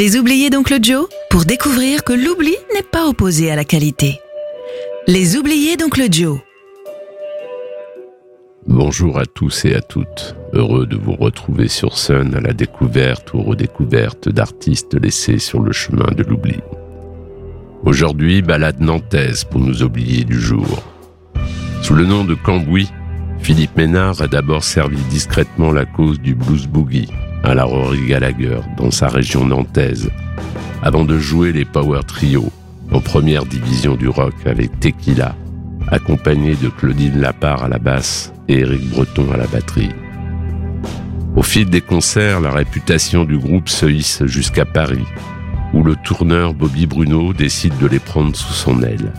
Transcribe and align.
Les 0.00 0.16
oubliés 0.16 0.48
d'Oncle 0.48 0.78
Joe 0.82 1.10
pour 1.28 1.44
découvrir 1.44 2.04
que 2.04 2.14
l'oubli 2.14 2.54
n'est 2.74 2.82
pas 2.82 3.06
opposé 3.06 3.50
à 3.50 3.54
la 3.54 3.66
qualité. 3.66 4.18
Les 5.06 5.36
oubliés 5.36 5.76
d'Oncle 5.76 6.10
Joe. 6.10 6.38
Bonjour 8.66 9.18
à 9.18 9.26
tous 9.26 9.66
et 9.66 9.74
à 9.74 9.82
toutes. 9.82 10.36
Heureux 10.54 10.86
de 10.86 10.96
vous 10.96 11.12
retrouver 11.12 11.68
sur 11.68 11.98
Sun 11.98 12.34
à 12.34 12.40
la 12.40 12.54
découverte 12.54 13.34
ou 13.34 13.42
redécouverte 13.42 14.30
d'artistes 14.30 14.94
laissés 14.94 15.38
sur 15.38 15.60
le 15.60 15.72
chemin 15.72 16.10
de 16.16 16.22
l'oubli. 16.22 16.56
Aujourd'hui, 17.84 18.40
balade 18.40 18.80
nantaise 18.80 19.44
pour 19.44 19.60
nous 19.60 19.82
oublier 19.82 20.24
du 20.24 20.40
jour. 20.40 20.82
Sous 21.82 21.94
le 21.94 22.06
nom 22.06 22.24
de 22.24 22.34
Cambouis, 22.34 22.88
Philippe 23.40 23.76
Ménard 23.76 24.22
a 24.22 24.28
d'abord 24.28 24.64
servi 24.64 25.02
discrètement 25.10 25.72
la 25.72 25.84
cause 25.84 26.18
du 26.20 26.34
blues 26.34 26.68
boogie 26.68 27.10
à 27.44 27.54
la 27.54 27.64
Rory 27.64 28.06
Gallagher 28.06 28.60
dans 28.76 28.90
sa 28.90 29.08
région 29.08 29.46
nantaise, 29.46 30.10
avant 30.82 31.04
de 31.04 31.18
jouer 31.18 31.52
les 31.52 31.64
Power 31.64 32.00
Trio 32.06 32.50
en 32.92 33.00
première 33.00 33.46
division 33.46 33.94
du 33.94 34.08
rock 34.08 34.34
avec 34.46 34.78
Tequila, 34.80 35.34
accompagné 35.88 36.54
de 36.56 36.68
Claudine 36.68 37.20
Lapart 37.20 37.64
à 37.64 37.68
la 37.68 37.78
basse 37.78 38.32
et 38.48 38.60
Éric 38.60 38.88
Breton 38.90 39.30
à 39.32 39.36
la 39.36 39.46
batterie. 39.46 39.90
Au 41.36 41.42
fil 41.42 41.70
des 41.70 41.80
concerts, 41.80 42.40
la 42.40 42.50
réputation 42.50 43.24
du 43.24 43.38
groupe 43.38 43.68
se 43.68 43.86
hisse 43.86 44.24
jusqu'à 44.26 44.64
Paris, 44.64 45.04
où 45.72 45.84
le 45.84 45.94
tourneur 45.96 46.54
Bobby 46.54 46.86
Bruno 46.86 47.32
décide 47.32 47.78
de 47.78 47.86
les 47.86 48.00
prendre 48.00 48.34
sous 48.34 48.52
son 48.52 48.82
aile. 48.82 49.12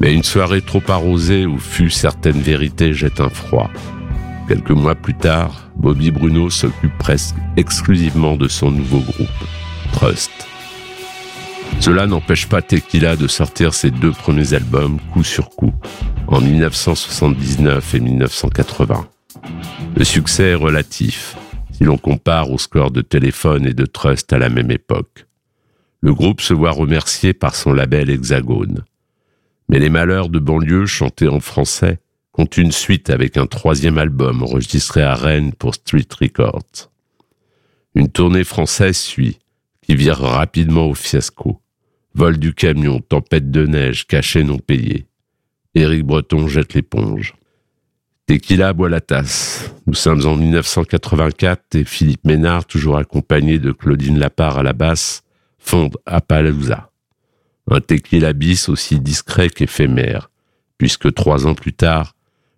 Mais 0.00 0.14
une 0.14 0.22
soirée 0.22 0.62
trop 0.62 0.82
arrosée 0.88 1.44
où 1.44 1.58
fut 1.58 1.90
certaines 1.90 2.40
vérités 2.40 2.94
jette 2.94 3.20
un 3.20 3.28
froid. 3.28 3.70
Quelques 4.48 4.70
mois 4.70 4.94
plus 4.94 5.14
tard, 5.14 5.59
Bobby 5.80 6.10
Bruno 6.10 6.50
s'occupe 6.50 6.96
presque 6.98 7.36
exclusivement 7.56 8.36
de 8.36 8.48
son 8.48 8.70
nouveau 8.70 8.98
groupe, 8.98 9.28
Trust. 9.92 10.30
Cela 11.80 12.06
n'empêche 12.06 12.46
pas 12.46 12.60
Tequila 12.60 13.16
de 13.16 13.26
sortir 13.26 13.72
ses 13.72 13.90
deux 13.90 14.10
premiers 14.10 14.52
albums 14.52 14.98
coup 15.14 15.24
sur 15.24 15.48
coup, 15.48 15.72
en 16.26 16.42
1979 16.42 17.94
et 17.94 18.00
1980. 18.00 19.08
Le 19.96 20.04
succès 20.04 20.50
est 20.50 20.54
relatif, 20.54 21.36
si 21.72 21.84
l'on 21.84 21.96
compare 21.96 22.50
au 22.50 22.58
score 22.58 22.90
de 22.90 23.00
téléphone 23.00 23.66
et 23.66 23.72
de 23.72 23.86
Trust 23.86 24.34
à 24.34 24.38
la 24.38 24.50
même 24.50 24.70
époque. 24.70 25.24
Le 26.02 26.12
groupe 26.12 26.42
se 26.42 26.52
voit 26.52 26.72
remercié 26.72 27.32
par 27.32 27.54
son 27.54 27.72
label 27.72 28.10
Hexagone. 28.10 28.84
Mais 29.70 29.78
les 29.78 29.88
malheurs 29.88 30.28
de 30.28 30.38
banlieue 30.38 30.84
chantés 30.84 31.28
en 31.28 31.40
français 31.40 32.00
compte 32.32 32.56
une 32.56 32.72
suite 32.72 33.10
avec 33.10 33.36
un 33.36 33.46
troisième 33.46 33.98
album 33.98 34.42
enregistré 34.42 35.02
à 35.02 35.14
Rennes 35.14 35.52
pour 35.52 35.74
Street 35.74 36.08
Records. 36.20 36.90
Une 37.94 38.08
tournée 38.08 38.44
française 38.44 38.96
suit, 38.96 39.38
qui 39.82 39.96
vire 39.96 40.18
rapidement 40.18 40.86
au 40.86 40.94
fiasco. 40.94 41.60
Vol 42.14 42.38
du 42.38 42.54
camion, 42.54 43.00
tempête 43.00 43.50
de 43.50 43.66
neige, 43.66 44.06
cachet 44.06 44.44
non 44.44 44.58
payé. 44.58 45.06
Éric 45.74 46.04
Breton 46.04 46.48
jette 46.48 46.74
l'éponge. 46.74 47.34
Tequila 48.26 48.72
boit 48.72 48.88
la 48.88 49.00
tasse. 49.00 49.72
Nous 49.86 49.94
sommes 49.94 50.24
en 50.26 50.36
1984 50.36 51.74
et 51.74 51.84
Philippe 51.84 52.24
Ménard, 52.24 52.64
toujours 52.64 52.96
accompagné 52.96 53.58
de 53.58 53.72
Claudine 53.72 54.18
Lapart 54.18 54.58
à 54.58 54.62
la 54.62 54.72
basse, 54.72 55.24
fonde 55.58 55.96
Appaloosa. 56.06 56.90
Un 57.68 57.80
tequila 57.80 58.32
bis 58.32 58.68
aussi 58.68 59.00
discret 59.00 59.48
qu'éphémère, 59.48 60.30
puisque 60.78 61.12
trois 61.12 61.46
ans 61.46 61.54
plus 61.54 61.72
tard, 61.72 62.14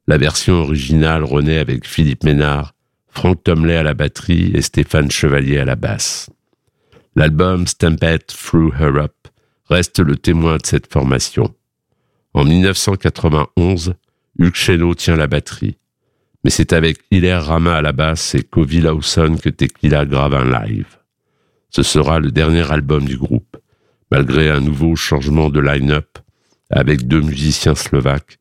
la 0.09 0.19
version 0.19 0.55
originale 0.55 1.25
renaît 1.25 1.59
avec 1.59 1.87
Philippe 1.87 2.25
Ménard, 2.25 2.75
Franck 3.09 3.45
Tomley 3.45 3.77
à 3.77 3.83
la 3.83 3.95
batterie 3.95 4.51
et 4.55 4.63
Stéphane 4.63 5.11
Chevalier 5.11 5.59
à 5.59 5.65
la 5.65 5.77
basse. 5.77 6.29
L'album 7.15 7.67
Stampede 7.67 8.27
Through 8.27 8.75
Her 8.81 8.97
Up 8.97 9.15
reste 9.69 10.01
le 10.01 10.17
témoin 10.17 10.57
de 10.57 10.67
cette 10.67 10.91
formation. 10.91 11.55
En 12.35 12.45
1991, 12.45 13.95
Hugues 14.39 14.55
Chéneau 14.55 14.95
tient 14.95 15.17
la 15.17 15.27
batterie. 15.27 15.77
Mais 16.43 16.51
c'est 16.51 16.73
avec 16.73 16.99
Hilaire 17.11 17.45
Rama 17.45 17.77
à 17.77 17.83
la 17.83 17.93
basse 17.93 18.35
et 18.35 18.43
Covey 18.43 18.81
Lawson 18.81 19.37
que 19.41 19.51
Tequila 19.51 20.07
grave 20.07 20.35
un 20.35 20.65
live. 20.65 20.99
Ce 21.71 21.83
sera 21.83 22.19
le 22.19 22.33
dernier 22.33 22.71
album 22.73 23.05
du 23.05 23.17
groupe, 23.17 23.57
malgré 24.11 24.51
un 24.51 24.61
nouveau 24.61 24.97
changement 24.97 25.51
de 25.51 25.61
line-up 25.61 26.19
avec 26.71 27.07
deux 27.07 27.21
musiciens 27.21 27.75
slovaques 27.75 28.39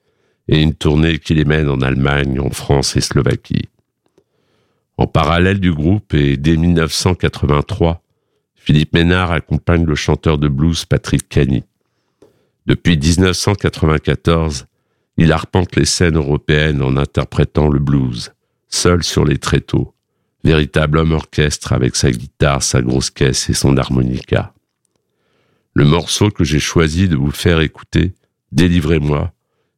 et 0.47 0.61
une 0.61 0.73
tournée 0.73 1.19
qui 1.19 1.33
les 1.33 1.45
mène 1.45 1.69
en 1.69 1.81
Allemagne, 1.81 2.39
en 2.39 2.49
France 2.49 2.95
et 2.95 3.01
Slovaquie. 3.01 3.69
En 4.97 5.07
parallèle 5.07 5.59
du 5.59 5.73
groupe 5.73 6.13
et 6.13 6.37
dès 6.37 6.57
1983, 6.57 8.01
Philippe 8.55 8.93
Ménard 8.93 9.31
accompagne 9.31 9.85
le 9.85 9.95
chanteur 9.95 10.37
de 10.37 10.47
blues 10.47 10.85
Patrick 10.85 11.27
Cany. 11.29 11.63
Depuis 12.67 12.97
1994, 12.97 14.67
il 15.17 15.31
arpente 15.31 15.75
les 15.75 15.85
scènes 15.85 16.17
européennes 16.17 16.81
en 16.81 16.97
interprétant 16.97 17.69
le 17.69 17.79
blues, 17.79 18.33
seul 18.67 19.03
sur 19.03 19.25
les 19.25 19.39
tréteaux, 19.39 19.93
véritable 20.43 20.99
homme 20.99 21.13
orchestre 21.13 21.73
avec 21.73 21.95
sa 21.95 22.11
guitare, 22.11 22.61
sa 22.61 22.81
grosse 22.81 23.09
caisse 23.09 23.49
et 23.49 23.53
son 23.53 23.77
harmonica. 23.77 24.53
Le 25.73 25.85
morceau 25.85 26.29
que 26.29 26.43
j'ai 26.43 26.59
choisi 26.59 27.07
de 27.07 27.15
vous 27.15 27.31
faire 27.31 27.61
écouter, 27.61 28.13
Délivrez-moi, 28.51 29.31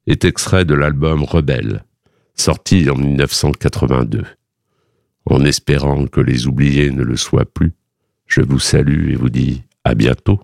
est 0.07 0.25
extrait 0.25 0.65
de 0.65 0.73
l'album 0.73 1.23
Rebelle, 1.23 1.83
sorti 2.35 2.89
en 2.89 2.95
1982. 2.95 4.23
En 5.25 5.45
espérant 5.45 6.07
que 6.07 6.19
les 6.19 6.47
oubliés 6.47 6.91
ne 6.91 7.03
le 7.03 7.15
soient 7.15 7.45
plus, 7.45 7.73
je 8.27 8.41
vous 8.41 8.59
salue 8.59 9.11
et 9.11 9.15
vous 9.15 9.29
dis 9.29 9.63
à 9.83 9.95
bientôt. 9.95 10.41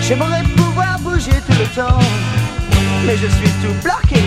J'aimerais 0.00 0.42
pouvoir 0.56 0.98
bouger 1.00 1.32
tout 1.46 1.52
le 1.58 1.66
temps, 1.76 1.98
mais 3.06 3.16
je 3.18 3.26
suis 3.26 3.50
tout 3.62 3.74
bloqué. 3.82 4.22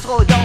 Prennent 0.00 0.30
un 0.30 0.37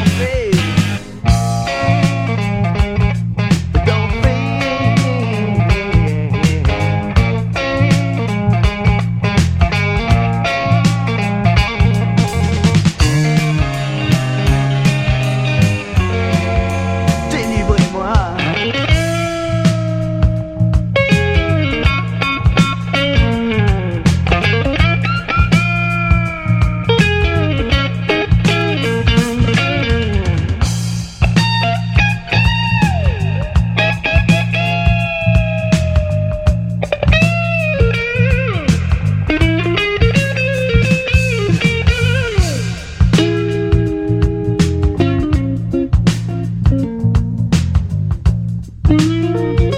Música 49.04 49.73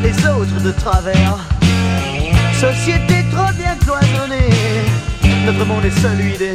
les 0.00 0.26
autres 0.26 0.60
de 0.62 0.70
travers. 0.72 1.38
Société 2.54 3.24
trop 3.32 3.52
bien 3.56 3.74
cloisonnée, 3.76 4.50
notre 5.44 5.64
monde 5.64 5.84
est 5.84 6.00
celui 6.00 6.36
des 6.38 6.54